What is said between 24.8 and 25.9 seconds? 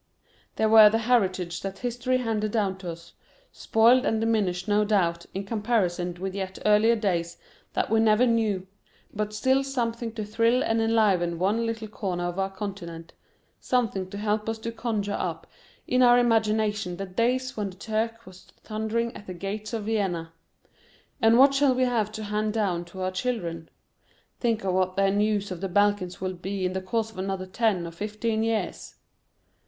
their news from the